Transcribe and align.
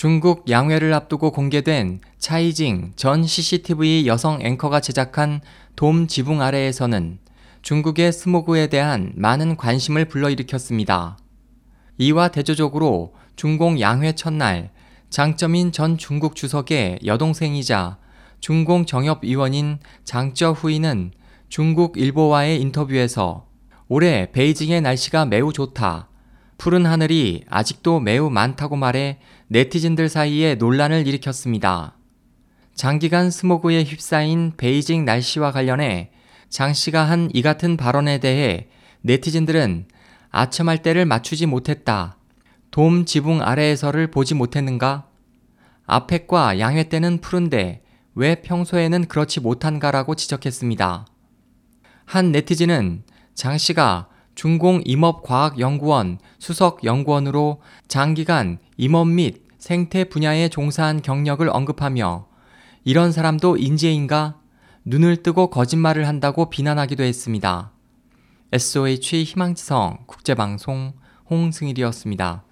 중국 0.00 0.48
양회를 0.48 0.94
앞두고 0.94 1.30
공개된 1.30 2.00
차이징 2.16 2.94
전 2.96 3.22
CCTV 3.22 4.06
여성 4.06 4.40
앵커가 4.40 4.80
제작한 4.80 5.42
돔 5.76 6.06
지붕 6.06 6.40
아래에서는 6.40 7.18
중국의 7.60 8.10
스모그에 8.10 8.68
대한 8.68 9.12
많은 9.14 9.58
관심을 9.58 10.06
불러일으켰습니다. 10.06 11.18
이와 11.98 12.28
대조적으로 12.28 13.12
중공 13.36 13.78
양회 13.78 14.12
첫날 14.12 14.70
장점인 15.10 15.70
전 15.70 15.98
중국 15.98 16.34
주석의 16.34 17.00
여동생이자 17.04 17.98
중공 18.40 18.86
정협위원인 18.86 19.80
장쩌 20.04 20.52
후이는 20.52 21.12
중국 21.50 21.98
일보와의 21.98 22.58
인터뷰에서 22.62 23.48
올해 23.86 24.32
베이징의 24.32 24.80
날씨가 24.80 25.26
매우 25.26 25.52
좋다. 25.52 26.09
푸른 26.60 26.84
하늘이 26.84 27.42
아직도 27.48 28.00
매우 28.00 28.28
많다고 28.28 28.76
말해 28.76 29.18
네티즌들 29.48 30.10
사이에 30.10 30.56
논란을 30.56 31.06
일으켰습니다. 31.06 31.96
장기간 32.74 33.30
스모그에 33.30 33.82
휩싸인 33.82 34.52
베이징 34.58 35.06
날씨와 35.06 35.52
관련해 35.52 36.10
장 36.50 36.74
씨가 36.74 37.04
한 37.04 37.30
이 37.32 37.40
같은 37.40 37.78
발언에 37.78 38.18
대해 38.18 38.68
네티즌들은 39.00 39.86
아첨할 40.28 40.82
때를 40.82 41.06
맞추지 41.06 41.46
못했다. 41.46 42.18
돔 42.70 43.06
지붕 43.06 43.40
아래에서를 43.40 44.10
보지 44.10 44.34
못했는가? 44.34 45.06
앞에과 45.86 46.58
양회 46.58 46.90
때는 46.90 47.22
푸른데 47.22 47.82
왜 48.14 48.34
평소에는 48.42 49.06
그렇지 49.06 49.40
못한가라고 49.40 50.14
지적했습니다. 50.14 51.06
한 52.04 52.32
네티즌은 52.32 53.04
장 53.32 53.56
씨가 53.56 54.09
중공 54.34 54.80
임업과학연구원 54.84 56.18
수석 56.38 56.84
연구원으로 56.84 57.60
장기간 57.88 58.58
임업 58.76 59.08
및 59.08 59.42
생태 59.58 60.04
분야에 60.04 60.48
종사한 60.48 61.02
경력을 61.02 61.46
언급하며 61.48 62.26
이런 62.84 63.12
사람도 63.12 63.58
인재인가? 63.58 64.40
눈을 64.84 65.22
뜨고 65.22 65.50
거짓말을 65.50 66.08
한다고 66.08 66.48
비난하기도 66.48 67.02
했습니다. 67.02 67.72
SOH 68.52 69.24
희망지성 69.24 69.98
국제방송 70.06 70.94
홍승일이었습니다. 71.28 72.44